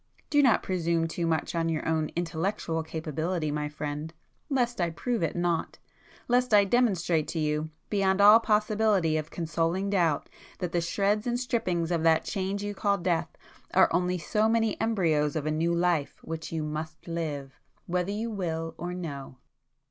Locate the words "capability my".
2.81-3.69